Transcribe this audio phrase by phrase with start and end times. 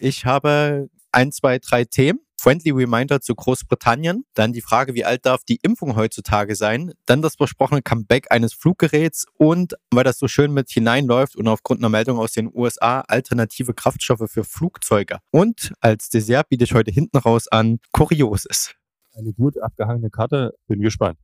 [0.00, 2.20] Ich habe ein, zwei, drei Themen.
[2.40, 7.20] Friendly Reminder zu Großbritannien, dann die Frage, wie alt darf die Impfung heutzutage sein, dann
[7.20, 11.90] das versprochene Comeback eines Fluggeräts und, weil das so schön mit hineinläuft und aufgrund einer
[11.90, 15.18] Meldung aus den USA, alternative Kraftstoffe für Flugzeuge.
[15.30, 18.74] Und als Dessert biete ich heute hinten raus an Kurioses.
[19.14, 21.18] Eine gut abgehangene Karte, bin gespannt.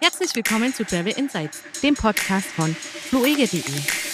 [0.00, 4.05] Herzlich willkommen zu Travel Insights, dem Podcast von fluege.de.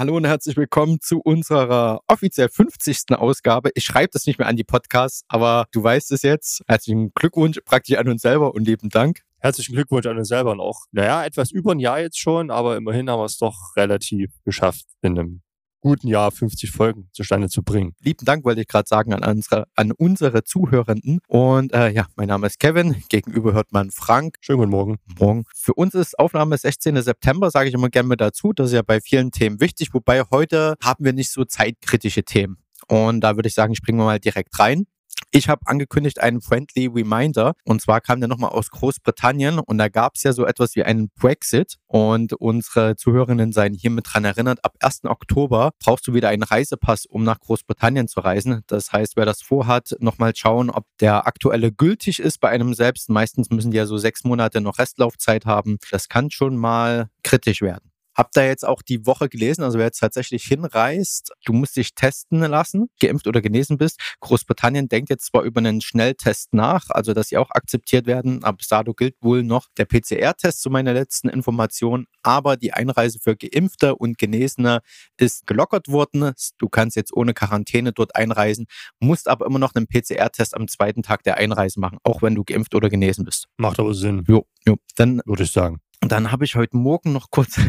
[0.00, 3.18] Hallo und herzlich willkommen zu unserer offiziell 50.
[3.18, 3.68] Ausgabe.
[3.74, 6.62] Ich schreibe das nicht mehr an die Podcasts, aber du weißt es jetzt.
[6.66, 9.20] Herzlichen Glückwunsch praktisch an uns selber und lieben Dank.
[9.40, 10.86] Herzlichen Glückwunsch an uns selber noch.
[10.90, 14.86] Naja, etwas über ein Jahr jetzt schon, aber immerhin haben wir es doch relativ geschafft
[15.02, 15.42] in einem
[15.80, 17.94] guten Jahr 50 Folgen zustande zu bringen.
[18.00, 21.20] Lieben Dank, wollte ich gerade sagen, an unsere, an unsere Zuhörenden.
[21.28, 23.02] Und äh, ja, mein Name ist Kevin.
[23.08, 24.36] Gegenüber hört man Frank.
[24.40, 24.96] Schönen guten Morgen.
[25.18, 25.44] Morgen.
[25.54, 27.00] Für uns ist Aufnahme 16.
[27.02, 28.52] September, sage ich immer gerne mit dazu.
[28.52, 29.94] Das ist ja bei vielen Themen wichtig.
[29.94, 32.58] Wobei heute haben wir nicht so zeitkritische Themen.
[32.88, 34.86] Und da würde ich sagen, springen wir mal direkt rein.
[35.32, 39.88] Ich habe angekündigt einen Friendly Reminder und zwar kam der nochmal aus Großbritannien und da
[39.88, 44.64] gab es ja so etwas wie einen Brexit und unsere Zuhörerinnen seien hiermit dran erinnert,
[44.64, 45.04] ab 1.
[45.04, 48.62] Oktober brauchst du wieder einen Reisepass, um nach Großbritannien zu reisen.
[48.66, 53.08] Das heißt, wer das vorhat, nochmal schauen, ob der aktuelle gültig ist bei einem selbst.
[53.08, 55.78] Meistens müssen die ja so sechs Monate noch Restlaufzeit haben.
[55.92, 57.90] Das kann schon mal kritisch werden.
[58.20, 61.94] Hab da jetzt auch die Woche gelesen, also wer jetzt tatsächlich hinreist, du musst dich
[61.94, 63.98] testen lassen, geimpft oder genesen bist.
[64.20, 68.58] Großbritannien denkt jetzt zwar über einen Schnelltest nach, also dass sie auch akzeptiert werden, aber
[68.58, 73.36] bis dato gilt wohl noch der PCR-Test zu meiner letzten Information, aber die Einreise für
[73.36, 74.80] Geimpfte und Genesene
[75.16, 76.32] ist gelockert worden.
[76.58, 78.66] Du kannst jetzt ohne Quarantäne dort einreisen,
[78.98, 82.44] musst aber immer noch einen PCR-Test am zweiten Tag der Einreise machen, auch wenn du
[82.44, 83.46] geimpft oder genesen bist.
[83.56, 84.26] Macht aber Sinn.
[84.28, 84.76] Jo, jo.
[84.96, 85.80] Dann würde ich sagen.
[86.02, 87.60] Und dann habe ich heute Morgen noch kurz.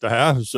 [0.00, 0.56] Daher, ist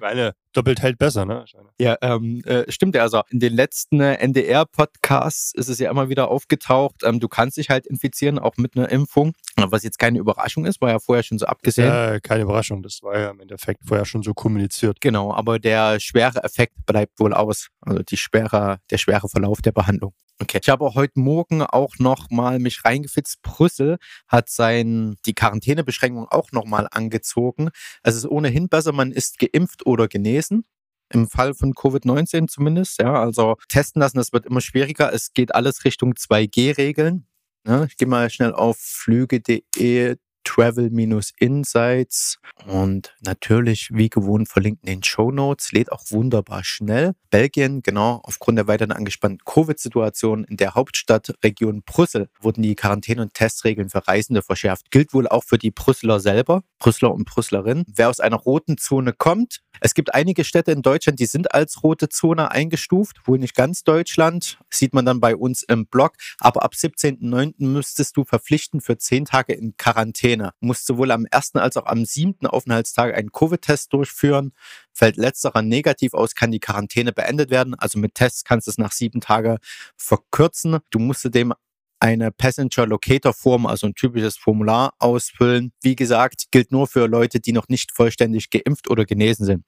[0.00, 1.44] eine doppelt hält besser, ne?
[1.78, 3.02] Ja, ähm, äh, stimmt ja.
[3.02, 7.02] Also in den letzten äh, NDR-Podcasts ist es ja immer wieder aufgetaucht.
[7.04, 9.32] Ähm, du kannst dich halt infizieren, auch mit einer Impfung.
[9.56, 11.88] Was jetzt keine Überraschung ist, war ja vorher schon so abgesehen.
[11.88, 12.82] Ja, keine Überraschung.
[12.82, 15.00] Das war ja im Endeffekt vorher schon so kommuniziert.
[15.00, 17.68] Genau, aber der schwere Effekt bleibt wohl aus.
[17.80, 20.14] Also die schwere, der schwere Verlauf der Behandlung.
[20.42, 20.58] Okay.
[20.60, 23.42] Ich habe auch heute Morgen auch noch mal mich reingefitzt.
[23.42, 27.70] Brüssel hat sein, die Quarantänebeschränkung auch noch mal angezogen.
[28.02, 30.41] Also es ist ohnehin besser, man ist geimpft oder genesen.
[30.50, 33.00] Im Fall von Covid-19 zumindest.
[33.00, 35.12] Ja, also testen lassen, das wird immer schwieriger.
[35.12, 37.26] Es geht alles Richtung 2G-Regeln.
[37.66, 45.02] Ja, ich gehe mal schnell auf flüge.de Travel-Insights und natürlich wie gewohnt verlinkt in den
[45.02, 47.12] Show Notes, lädt auch wunderbar schnell.
[47.30, 53.34] Belgien, genau, aufgrund der weiterhin angespannten Covid-Situation in der Hauptstadtregion Brüssel wurden die Quarantäne- und
[53.34, 54.90] Testregeln für Reisende verschärft.
[54.90, 57.84] Gilt wohl auch für die Brüsseler selber, Brüsseler und Brüsselerinnen.
[57.88, 61.82] Wer aus einer roten Zone kommt, es gibt einige Städte in Deutschland, die sind als
[61.82, 66.62] rote Zone eingestuft, wohl nicht ganz Deutschland, sieht man dann bei uns im Blog, aber
[66.62, 67.54] ab 17.09.
[67.58, 71.86] müsstest du verpflichten für zehn Tage in Quarantäne Quarantäne, muss sowohl am ersten als auch
[71.86, 74.52] am siebten Aufenthaltstag einen Covid-Test durchführen.
[74.92, 77.74] Fällt letzterer negativ aus, kann die Quarantäne beendet werden.
[77.74, 79.58] Also mit Tests kannst du es nach sieben Tagen
[79.96, 80.78] verkürzen.
[80.90, 81.52] Du musst zudem
[82.00, 85.72] eine Passenger Locator Form, also ein typisches Formular ausfüllen.
[85.82, 89.64] Wie gesagt, gilt nur für Leute, die noch nicht vollständig geimpft oder genesen sind.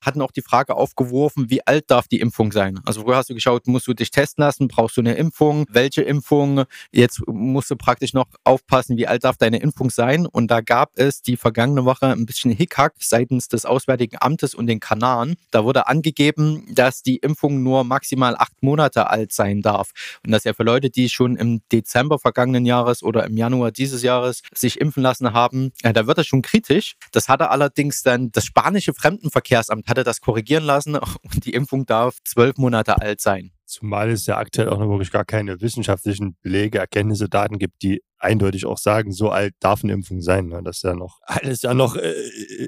[0.00, 2.80] Hatten auch die Frage aufgeworfen, wie alt darf die Impfung sein?
[2.84, 6.02] Also früher hast du geschaut, musst du dich testen lassen, brauchst du eine Impfung, welche
[6.02, 6.64] Impfung?
[6.92, 10.26] Jetzt musst du praktisch noch aufpassen, wie alt darf deine Impfung sein?
[10.26, 14.66] Und da gab es die vergangene Woche ein bisschen Hickhack seitens des Auswärtigen Amtes und
[14.66, 15.36] den Kanaren.
[15.50, 19.90] Da wurde angegeben, dass die Impfung nur maximal acht Monate alt sein darf.
[20.24, 24.02] Und das ja für Leute, die schon im Dezember vergangenen Jahres oder im Januar dieses
[24.02, 26.96] Jahres sich impfen lassen haben, ja, da wird das schon kritisch.
[27.12, 31.84] Das hatte allerdings dann das spanische Fremdenverkehrsamt hat er das korrigieren lassen und die Impfung
[31.84, 33.52] darf zwölf Monate alt sein.
[33.66, 38.02] Zumal es ja aktuell auch noch wirklich gar keine wissenschaftlichen Belege, Erkenntnisse, Daten gibt, die
[38.20, 40.46] eindeutig auch sagen, so alt darf eine Impfung sein.
[40.46, 40.62] Ne?
[40.62, 42.12] Das ist ja noch alles ja noch äh,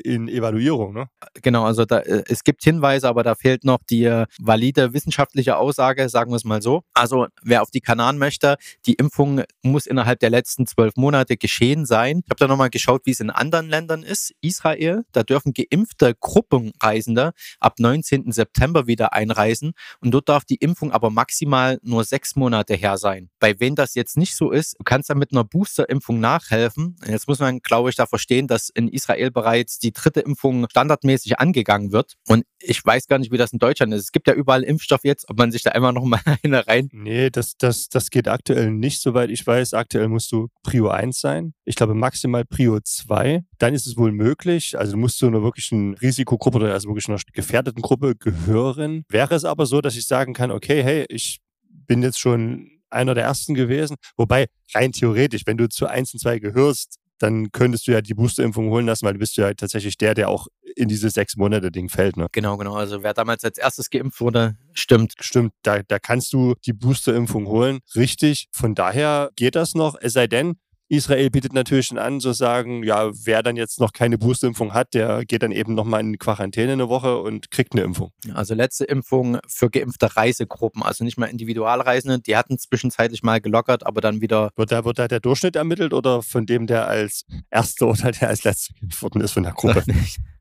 [0.05, 0.95] in Evaluierung.
[0.95, 1.07] Ne?
[1.43, 5.57] Genau, also da, äh, es gibt Hinweise, aber da fehlt noch die äh, valide wissenschaftliche
[5.57, 6.83] Aussage, sagen wir es mal so.
[6.95, 8.57] Also wer auf die Kanaren möchte,
[8.87, 12.23] die Impfung muss innerhalb der letzten zwölf Monate geschehen sein.
[12.25, 14.33] Ich habe da nochmal geschaut, wie es in anderen Ländern ist.
[14.41, 18.33] Israel, da dürfen geimpfte Gruppenreisende ab 19.
[18.33, 23.31] September wieder einreisen und dort darf die Impfung aber maximal nur sechs Monate her sein.
[23.39, 26.97] Bei wen das jetzt nicht so ist, du kannst da mit einer Boosterimpfung nachhelfen.
[27.07, 31.39] Jetzt muss man, glaube ich, da verstehen, dass in Israel bereits die dritte Impfung standardmäßig
[31.39, 32.15] angegangen wird.
[32.29, 34.03] Und ich weiß gar nicht, wie das in Deutschland ist.
[34.03, 36.89] Es gibt ja überall Impfstoff jetzt, ob man sich da immer noch mal eine rein.
[36.93, 39.75] Nee, das, das, das geht aktuell nicht, soweit ich weiß.
[39.75, 41.55] Aktuell musst du Prio 1 sein.
[41.65, 43.45] Ich glaube maximal Prio 2.
[43.59, 44.79] Dann ist es wohl möglich.
[44.79, 49.05] Also musst du einer wirklichen Risikogruppe oder also wirklich einer gefährdeten Gruppe gehören.
[49.09, 53.15] Wäre es aber so, dass ich sagen kann, okay, hey, ich bin jetzt schon einer
[53.15, 53.97] der ersten gewesen.
[54.17, 58.15] Wobei, rein theoretisch, wenn du zu 1 und 2 gehörst, dann könntest du ja die
[58.15, 61.71] Boosterimpfung holen lassen, weil du bist ja tatsächlich der, der auch in dieses sechs Monate
[61.71, 62.17] Ding fällt.
[62.17, 62.27] Ne?
[62.33, 62.75] Genau, genau.
[62.75, 65.15] Also wer damals als erstes geimpft wurde, stimmt.
[65.21, 67.79] Stimmt, da, da kannst du die Boosterimpfung holen.
[67.95, 68.49] Richtig.
[68.53, 69.95] Von daher geht das noch.
[70.01, 70.57] Es sei denn,
[70.93, 74.93] Israel bietet natürlich schon an, zu sagen, ja, wer dann jetzt noch keine Boosterimpfung hat,
[74.93, 78.13] der geht dann eben nochmal in Quarantäne eine Woche und kriegt eine Impfung.
[78.35, 83.87] Also letzte Impfung für geimpfte Reisegruppen, also nicht mal Individualreisende, die hatten zwischenzeitlich mal gelockert,
[83.87, 84.51] aber dann wieder.
[84.57, 88.29] Wird da, wird da der Durchschnitt ermittelt oder von dem, der als erster oder der
[88.29, 89.85] als letzter geimpft worden ist von der Gruppe?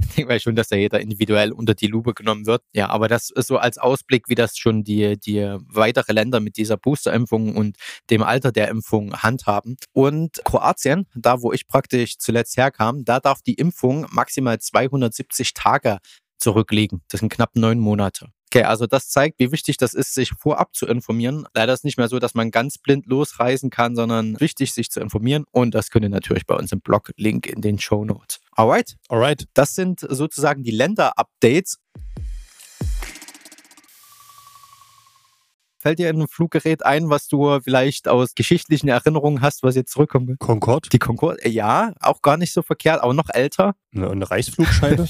[0.00, 2.62] ich denke mal schon, dass da jeder individuell unter die Lupe genommen wird.
[2.72, 6.56] Ja, aber das ist so als Ausblick, wie das schon die, die weitere Länder mit
[6.56, 7.76] dieser Boosterimpfung und
[8.10, 9.76] dem Alter der Impfung handhaben.
[9.92, 15.98] Und Kroatien, da wo ich praktisch zuletzt herkam, da darf die Impfung maximal 270 Tage
[16.38, 17.02] zurückliegen.
[17.08, 18.30] Das sind knapp neun Monate.
[18.52, 21.46] Okay, also das zeigt, wie wichtig das ist, sich vorab zu informieren.
[21.54, 24.98] Leider ist nicht mehr so, dass man ganz blind losreisen kann, sondern wichtig, sich zu
[24.98, 25.44] informieren.
[25.52, 28.40] Und das könnt ihr natürlich bei uns im Blog, Link in den Show Notes.
[28.56, 28.96] Alright.
[29.08, 29.44] Alright.
[29.54, 31.78] Das sind sozusagen die Länder-Updates.
[35.80, 40.38] Fällt dir ein Fluggerät ein, was du vielleicht aus geschichtlichen Erinnerungen hast, was jetzt zurückkommt?
[40.38, 40.90] Concorde?
[40.90, 43.74] Die Concorde, ja, auch gar nicht so verkehrt, aber noch älter.
[43.94, 45.08] Eine, eine Reichsflugscheibe?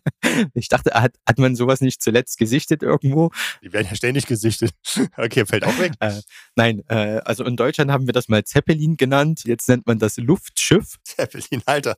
[0.54, 3.30] ich dachte, hat, hat man sowas nicht zuletzt gesichtet irgendwo?
[3.62, 4.72] Die werden ja ständig gesichtet.
[5.16, 5.94] okay, fällt auch weg.
[5.98, 6.20] Äh,
[6.54, 9.42] nein, äh, also in Deutschland haben wir das mal Zeppelin genannt.
[9.44, 10.98] Jetzt nennt man das Luftschiff.
[11.04, 11.96] Zeppelin, Alter.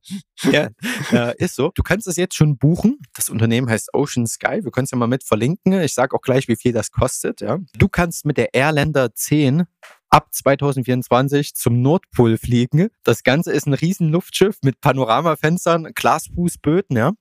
[0.51, 0.69] ja,
[1.11, 1.73] äh, ist so.
[1.75, 2.99] Du kannst es jetzt schon buchen.
[3.15, 4.61] Das Unternehmen heißt Ocean Sky.
[4.63, 5.73] Wir können es ja mal mit verlinken.
[5.83, 7.41] Ich sage auch gleich, wie viel das kostet.
[7.41, 7.59] Ja.
[7.77, 9.65] Du kannst kannst mit der Airlander 10
[10.11, 12.89] ab 2024 zum Nordpol fliegen.
[13.03, 17.13] Das Ganze ist ein riesen Luftschiff mit Panoramafenstern, Glasfußböden, ja.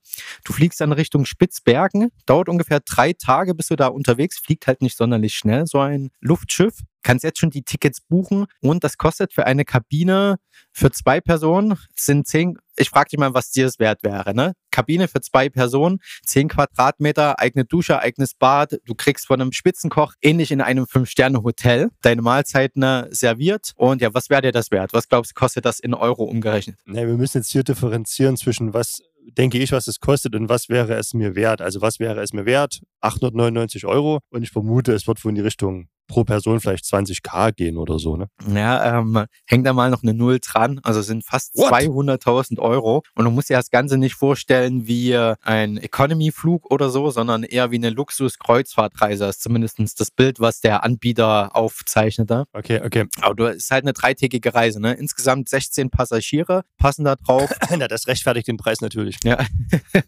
[0.44, 4.82] Du fliegst dann Richtung Spitzbergen, dauert ungefähr drei Tage, bis du da unterwegs, fliegt halt
[4.82, 6.80] nicht sonderlich schnell, so ein Luftschiff.
[7.04, 10.36] Kannst jetzt schon die Tickets buchen und das kostet für eine Kabine
[10.72, 14.54] für zwei Personen sind zehn, ich frage dich mal, was dir es wert wäre, ne?
[14.72, 20.14] Kabine für zwei Personen, zehn Quadratmeter, eigene Dusche, eigenes Bad, du kriegst von einem Spitzenkoch
[20.20, 24.92] ähnlich in einem Fünf-Sterne-Hotel deine Mahlzeiten ne, serviert und ja, was wäre dir das wert?
[24.92, 26.80] Was glaubst du, kostet das in Euro umgerechnet?
[26.86, 30.68] Ne, wir müssen jetzt hier differenzieren zwischen was denke ich, was es kostet und was
[30.68, 31.62] wäre es mir wert.
[31.62, 32.80] Also was wäre es mir wert?
[33.00, 37.52] 899 Euro und ich vermute, es wird wohl in die Richtung pro Person vielleicht 20k
[37.52, 38.28] gehen oder so, ne?
[38.52, 40.80] Ja, ähm, hängt da mal noch eine Null dran.
[40.82, 43.02] Also sind fast 200.000 Euro.
[43.14, 47.70] Und du musst dir das Ganze nicht vorstellen wie ein Economy-Flug oder so, sondern eher
[47.70, 49.24] wie eine Luxus-Kreuzfahrtreise.
[49.24, 52.44] Das ist zumindest das Bild, was der Anbieter aufzeichnete.
[52.52, 53.04] Okay, okay.
[53.20, 54.94] Aber du ist halt eine dreitägige Reise, ne?
[54.94, 57.50] Insgesamt 16 Passagiere passen da drauf.
[57.76, 59.18] Na, das rechtfertigt den Preis natürlich.
[59.24, 59.44] Ja.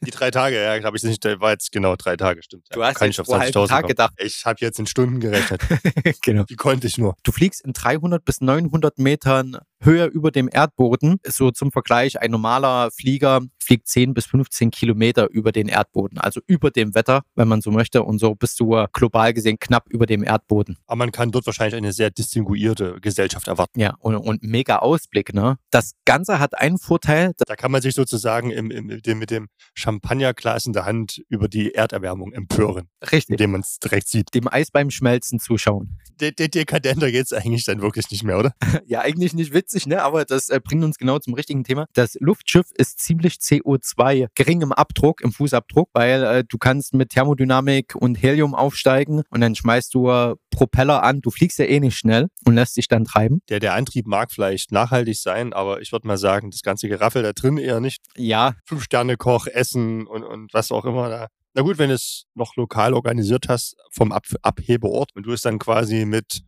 [0.04, 2.66] Die drei Tage, ja, glaube ich, nicht, war jetzt genau drei Tage, stimmt.
[2.70, 4.12] Du hast Kann jetzt pro halben 20.000 Tag gedacht.
[4.19, 5.62] Ich habe jetzt in Stunden gerechnet.
[6.22, 6.44] genau.
[6.48, 7.16] Wie konnte ich nur?
[7.22, 11.19] Du fliegst in 300 bis 900 Metern Höhe über dem Erdboden.
[11.26, 16.40] So zum Vergleich, ein normaler Flieger fliegt 10 bis 15 Kilometer über den Erdboden, also
[16.46, 18.02] über dem Wetter, wenn man so möchte.
[18.02, 20.77] Und so bist du global gesehen knapp über dem Erdboden.
[20.86, 23.81] Aber man kann dort wahrscheinlich eine sehr distinguierte Gesellschaft erwarten.
[23.81, 25.58] Ja, und, und mega Ausblick, ne?
[25.70, 27.32] Das Ganze hat einen Vorteil.
[27.46, 31.22] Da kann man sich sozusagen im, im, mit dem, mit dem Champagnerglas in der Hand
[31.29, 33.31] über die Erderwärmung empören, Richtig.
[33.31, 34.32] indem man es direkt sieht.
[34.34, 35.98] Dem Eis beim Schmelzen zuschauen.
[36.20, 38.53] De de dekadenter geht es eigentlich dann wirklich nicht mehr, oder?
[38.86, 40.03] ja, eigentlich nicht witzig, ne?
[40.03, 41.87] Aber das äh, bringt uns genau zum richtigen Thema.
[41.94, 47.11] Das Luftschiff ist ziemlich CO2 gering im Abdruck, im Fußabdruck, weil äh, du kannst mit
[47.11, 51.20] Thermodynamik und Helium aufsteigen und dann schmeißt du äh, Propeller an.
[51.20, 53.41] Du fliegst ja eh nicht schnell und lässt dich dann treiben.
[53.49, 57.23] Der, der Antrieb mag vielleicht nachhaltig sein, aber ich würde mal sagen, das ganze Geraffel
[57.23, 58.03] da drin eher nicht.
[58.17, 61.29] Ja, Fünf-Sterne-Koch, Essen und, und was auch immer da.
[61.55, 65.41] Na gut, wenn du es noch lokal organisiert hast vom Ab Abhebeort und du es
[65.41, 66.43] dann quasi mit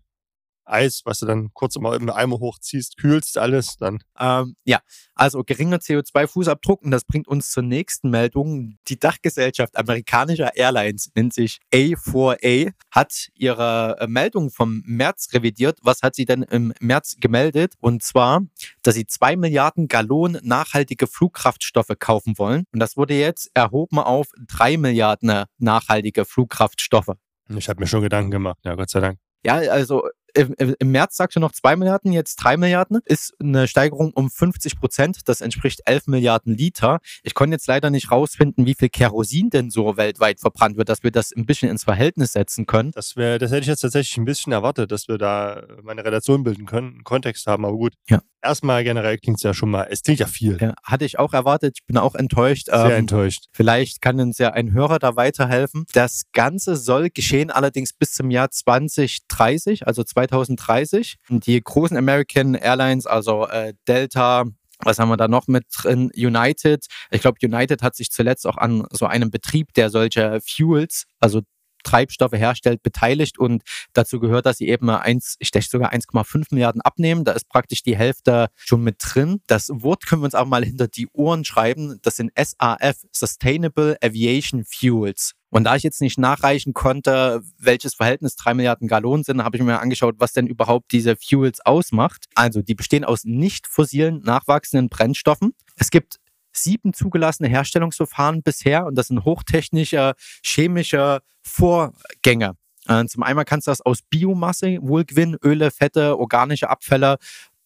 [0.68, 4.80] Eis, was du dann kurz mal im Eimer hochziehst, kühlst alles, dann Ähm, ja,
[5.14, 8.76] also geringer CO2-Fußabdruck und das bringt uns zur nächsten Meldung.
[8.88, 15.78] Die Dachgesellschaft amerikanischer Airlines nennt sich A4A, hat ihre äh, Meldung vom März revidiert.
[15.82, 17.74] Was hat sie denn im März gemeldet?
[17.80, 18.42] Und zwar,
[18.82, 22.64] dass sie zwei Milliarden Gallonen nachhaltige Flugkraftstoffe kaufen wollen.
[22.72, 27.14] Und das wurde jetzt erhoben auf drei Milliarden nachhaltige Flugkraftstoffe.
[27.48, 29.18] ich habe mir schon Gedanken gemacht, ja Gott sei Dank.
[29.44, 33.66] Ja, also im, im März sagst du noch 2 Milliarden, jetzt 3 Milliarden, ist eine
[33.66, 35.28] Steigerung um 50 Prozent.
[35.28, 37.00] Das entspricht 11 Milliarden Liter.
[37.22, 41.02] Ich konnte jetzt leider nicht rausfinden, wie viel Kerosin denn so weltweit verbrannt wird, dass
[41.02, 42.92] wir das ein bisschen ins Verhältnis setzen können.
[42.92, 46.44] Das, wär, das hätte ich jetzt tatsächlich ein bisschen erwartet, dass wir da meine Relation
[46.44, 47.94] bilden können, einen Kontext haben, aber gut.
[48.08, 48.20] Ja.
[48.42, 50.58] Erstmal generell klingt es ja schon mal, es klingt ja viel.
[50.60, 51.78] Ja, hatte ich auch erwartet.
[51.80, 52.66] Ich bin auch enttäuscht.
[52.66, 53.46] Sehr Ähm, enttäuscht.
[53.52, 55.86] Vielleicht kann uns ja ein Hörer da weiterhelfen.
[55.92, 61.16] Das Ganze soll geschehen allerdings bis zum Jahr 2030, also 2030.
[61.28, 64.44] Die großen American Airlines, also äh, Delta,
[64.80, 66.10] was haben wir da noch mit drin?
[66.16, 66.86] United.
[67.10, 71.42] Ich glaube, United hat sich zuletzt auch an so einem Betrieb, der solche Fuels, also
[71.88, 73.62] Treibstoffe herstellt, beteiligt und
[73.94, 77.24] dazu gehört, dass sie eben eins, ich denke sogar 1,5 Milliarden abnehmen.
[77.24, 79.40] Da ist praktisch die Hälfte schon mit drin.
[79.46, 81.98] Das Wort können wir uns auch mal hinter die Ohren schreiben.
[82.02, 85.32] Das sind SAF, Sustainable Aviation Fuels.
[85.50, 89.62] Und da ich jetzt nicht nachreichen konnte, welches Verhältnis drei Milliarden Gallonen sind, habe ich
[89.62, 92.26] mir angeschaut, was denn überhaupt diese Fuels ausmacht.
[92.34, 95.54] Also die bestehen aus nicht fossilen, nachwachsenden Brennstoffen.
[95.76, 96.18] Es gibt
[96.62, 102.54] sieben zugelassene Herstellungsverfahren bisher und das sind hochtechnische chemische Vorgänge.
[102.88, 107.16] Äh, Zum einen kannst du das aus Biomasse wohl gewinnen, Öle, Fette, organische Abfälle,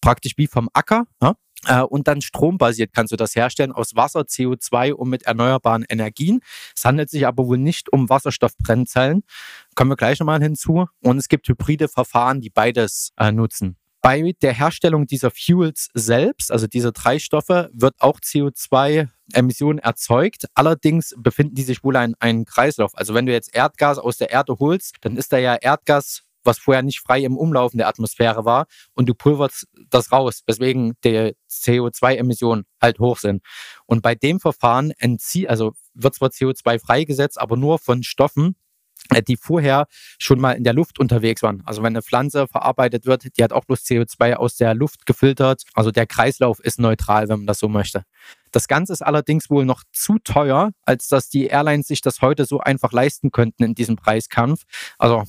[0.00, 1.04] praktisch wie vom Acker.
[1.66, 6.40] Äh, Und dann strombasiert kannst du das herstellen aus Wasser, CO2 und mit erneuerbaren Energien.
[6.76, 9.22] Es handelt sich aber wohl nicht um Wasserstoffbrennzellen.
[9.76, 10.86] Kommen wir gleich nochmal hinzu.
[11.00, 13.76] Und es gibt hybride Verfahren, die beides äh, nutzen.
[14.02, 20.46] Bei der Herstellung dieser Fuels selbst, also dieser drei Stoffe, wird auch CO2-Emissionen erzeugt.
[20.54, 22.98] Allerdings befinden die sich wohl in einem Kreislauf.
[22.98, 26.58] Also wenn du jetzt Erdgas aus der Erde holst, dann ist da ja Erdgas, was
[26.58, 30.94] vorher nicht frei im Umlauf in der Atmosphäre war und du pulverst das raus, weswegen
[31.04, 33.44] die CO2-Emissionen halt hoch sind.
[33.86, 38.56] Und bei dem Verfahren entzieht, also wird zwar CO2 freigesetzt, aber nur von Stoffen,
[39.26, 39.86] die vorher
[40.18, 41.62] schon mal in der Luft unterwegs waren.
[41.66, 45.64] Also wenn eine Pflanze verarbeitet wird, die hat auch bloß CO2 aus der Luft gefiltert.
[45.74, 48.04] Also der Kreislauf ist neutral, wenn man das so möchte.
[48.52, 52.44] Das Ganze ist allerdings wohl noch zu teuer, als dass die Airlines sich das heute
[52.44, 54.62] so einfach leisten könnten in diesem Preiskampf.
[54.98, 55.24] Also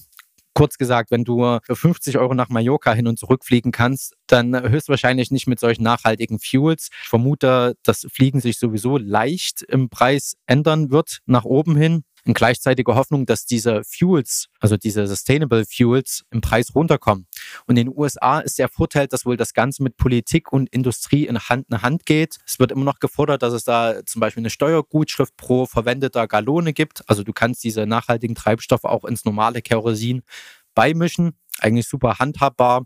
[0.56, 4.54] Kurz gesagt, wenn du für 50 Euro nach Mallorca hin und zurück fliegen kannst, dann
[4.70, 6.90] höchstwahrscheinlich nicht mit solchen nachhaltigen Fuels.
[7.02, 12.04] Ich vermute, dass Fliegen sich sowieso leicht im Preis ändern wird, nach oben hin.
[12.26, 17.28] In gleichzeitiger Hoffnung, dass diese Fuels, also diese Sustainable Fuels, im Preis runterkommen.
[17.66, 21.28] Und in den USA ist der Vorteil, dass wohl das Ganze mit Politik und Industrie
[21.28, 22.38] in Hand in Hand geht.
[22.46, 26.72] Es wird immer noch gefordert, dass es da zum Beispiel eine Steuergutschrift pro verwendeter Gallone
[26.72, 27.08] gibt.
[27.10, 30.22] Also du kannst diese nachhaltigen Treibstoffe auch ins normale Kerosin
[30.76, 31.34] beimischen.
[31.60, 32.86] Eigentlich super handhabbar.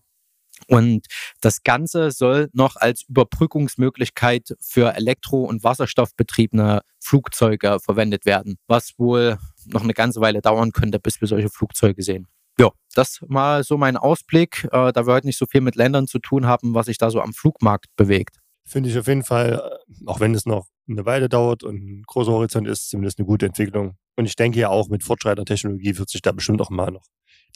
[0.68, 1.06] Und
[1.42, 9.38] das Ganze soll noch als Überbrückungsmöglichkeit für elektro- und wasserstoffbetriebene Flugzeuge verwendet werden, was wohl
[9.66, 12.28] noch eine ganze Weile dauern könnte, bis wir solche Flugzeuge sehen.
[12.60, 16.08] Ja, das mal so mein Ausblick, äh, da wir heute nicht so viel mit Ländern
[16.08, 18.38] zu tun haben, was sich da so am Flugmarkt bewegt.
[18.66, 22.04] Finde ich auf jeden Fall, äh, auch wenn es noch eine Weile dauert und ein
[22.08, 23.96] großer Horizont ist, zumindest eine gute Entwicklung.
[24.16, 27.04] Und ich denke ja auch mit fortschreitender Technologie wird sich da bestimmt auch mal noch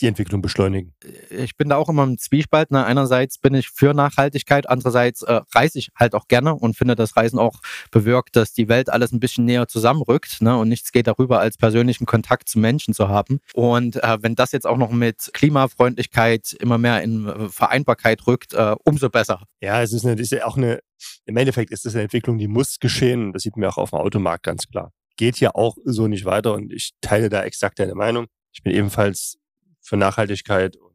[0.01, 0.93] die Entwicklung beschleunigen.
[1.29, 2.72] ich bin da auch immer im Zwiespalt.
[2.72, 2.84] Ne?
[2.84, 7.15] Einerseits bin ich für Nachhaltigkeit, andererseits äh, reise ich halt auch gerne und finde, dass
[7.15, 7.60] Reisen auch
[7.91, 10.58] bewirkt, dass die Welt alles ein bisschen näher zusammenrückt ne?
[10.58, 13.39] und nichts geht darüber, als persönlichen Kontakt zu Menschen zu haben.
[13.53, 18.53] Und äh, wenn das jetzt auch noch mit Klimafreundlichkeit immer mehr in äh, Vereinbarkeit rückt,
[18.53, 19.43] äh, umso besser.
[19.62, 20.79] Ja, es ist, eine, ist ja auch eine,
[21.25, 23.34] im Endeffekt ist das eine Entwicklung, die muss geschehen.
[23.34, 24.91] Das sieht man auch auf dem Automarkt ganz klar.
[25.17, 28.27] Geht ja auch so nicht weiter und ich teile da exakt deine Meinung.
[28.53, 29.38] Ich bin ebenfalls
[29.82, 30.92] für Nachhaltigkeit und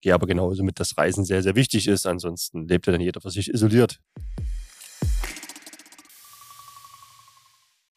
[0.00, 2.06] gehe aber genauso mit, dass Reisen sehr, sehr wichtig ist.
[2.06, 3.98] Ansonsten lebt ja dann jeder für sich isoliert.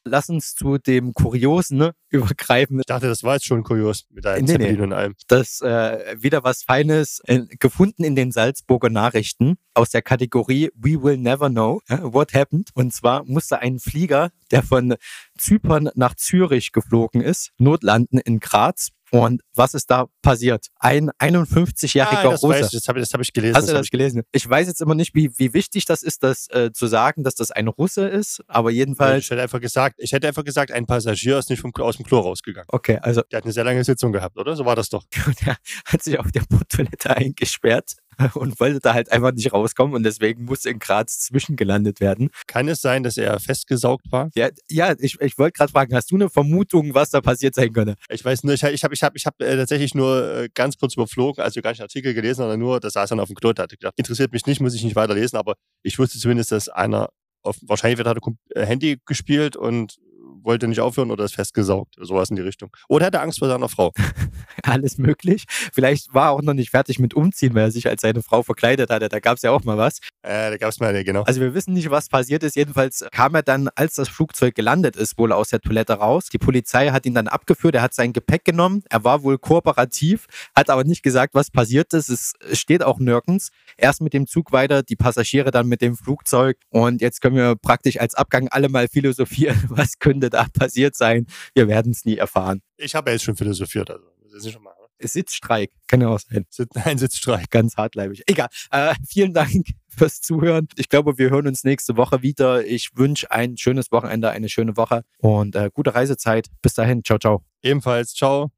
[0.08, 2.80] Lass uns zu dem Kuriosen ne, übergreifen.
[2.80, 4.58] Ich dachte, das war jetzt schon kurios mit deinem Nee, nee.
[4.60, 5.16] Zeppelin und allem.
[5.28, 11.02] Das äh, wieder was Feines äh, gefunden in den Salzburger Nachrichten aus der Kategorie We
[11.02, 12.70] Will Never Know What Happened.
[12.76, 14.94] Und zwar musste ein Flieger, der von
[15.40, 18.92] Zypern nach Zürich geflogen ist, notlanden in Graz.
[19.22, 20.68] Und was ist da passiert?
[20.80, 22.60] Ein 51-jähriger Ah, das Russe.
[22.60, 23.56] weiß ich, das habe hab ich gelesen.
[23.56, 24.24] Hast du das gelesen?
[24.32, 27.36] Ich weiß jetzt immer nicht, wie, wie wichtig das ist, das äh, zu sagen, dass
[27.36, 29.24] das ein Russe ist, aber jedenfalls.
[29.24, 32.06] ich hätte einfach gesagt, ich hätte einfach gesagt, ein Passagier ist nicht vom, aus dem
[32.06, 32.68] Klo rausgegangen.
[32.70, 34.56] Okay, also Der hat eine sehr lange Sitzung gehabt, oder?
[34.56, 35.04] So war das doch.
[35.46, 37.94] der hat sich auf der Toilette eingesperrt
[38.36, 42.30] und wollte da halt einfach nicht rauskommen und deswegen musste in Graz zwischengelandet werden.
[42.48, 44.30] Kann es sein, dass er festgesaugt war?
[44.36, 47.74] Ja, ja ich, ich wollte gerade fragen, hast du eine Vermutung, was da passiert sein
[47.74, 47.96] könnte?
[48.10, 50.50] Ich weiß nur, ich habe ich hab, ich hab, ich hab, äh, tatsächlich nur äh,
[50.54, 53.28] ganz kurz überflogen, also gar nicht einen Artikel gelesen, sondern nur, da saß er auf
[53.28, 56.20] dem Klo, da hatte gedacht, interessiert mich nicht, muss ich nicht weiterlesen, aber ich wusste
[56.20, 57.10] zumindest, dass einer,
[57.42, 59.98] auf, wahrscheinlich wird er Kom- äh, Handy gespielt und
[60.46, 61.96] wollte nicht aufhören oder ist festgesaugt.
[62.00, 62.70] Sowas in die Richtung.
[62.88, 63.92] Oder hatte Angst vor seiner Frau.
[64.64, 65.46] Alles möglich.
[65.74, 68.44] Vielleicht war er auch noch nicht fertig mit Umziehen, weil er sich als seine Frau
[68.44, 69.10] verkleidet hatte.
[69.10, 70.00] Da gab es ja auch mal was.
[70.22, 71.24] Äh, da gab es mal, genau.
[71.24, 72.56] Also wir wissen nicht, was passiert ist.
[72.56, 76.30] Jedenfalls kam er dann, als das Flugzeug gelandet ist, wohl aus der Toilette raus.
[76.32, 77.76] Die Polizei hat ihn dann abgeführt.
[77.76, 78.84] Er hat sein Gepäck genommen.
[78.90, 82.10] Er war wohl kooperativ, hat aber nicht gesagt, was passiert ist.
[82.10, 83.50] Es steht auch nirgends.
[83.78, 86.58] Erst mit dem Zug weiter, die Passagiere dann mit dem Flugzeug.
[86.70, 91.26] Und jetzt können wir praktisch als Abgang alle mal philosophieren, was könnte da passiert sein.
[91.54, 92.62] Wir werden es nie erfahren.
[92.78, 94.74] Ich habe ja jetzt schon philosophiert, also das ist schon mal.
[95.02, 96.46] Sitzstreik, kann ja auch sein.
[96.86, 97.50] Ein Sitzstreik.
[97.50, 98.24] Ganz hartleibig.
[98.28, 98.48] Egal.
[98.72, 100.68] Äh, vielen Dank fürs Zuhören.
[100.78, 102.66] Ich glaube, wir hören uns nächste Woche wieder.
[102.66, 106.48] Ich wünsche ein schönes Wochenende, eine schöne Woche und äh, gute Reisezeit.
[106.62, 107.04] Bis dahin.
[107.04, 107.44] Ciao, ciao.
[107.62, 108.14] Ebenfalls.
[108.14, 108.52] Ciao.